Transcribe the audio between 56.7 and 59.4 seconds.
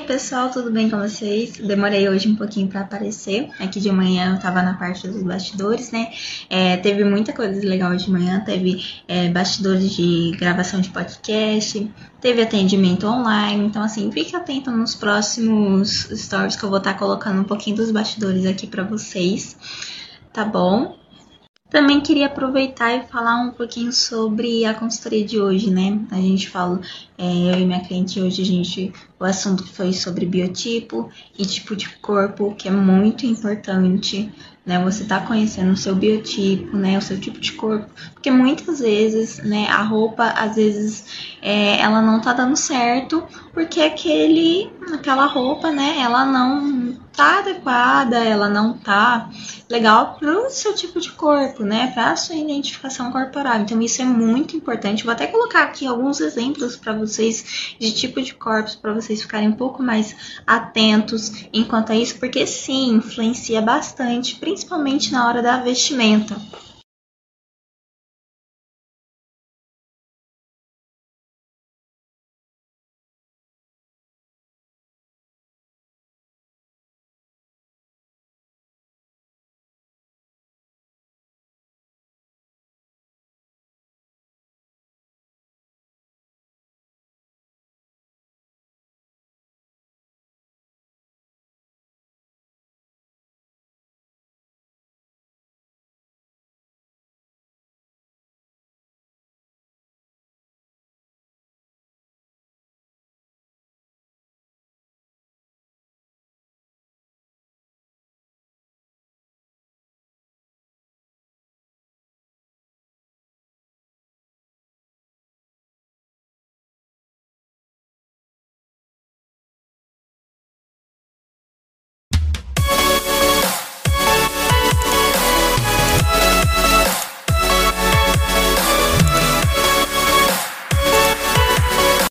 para vocês de tipo de corpos para vocês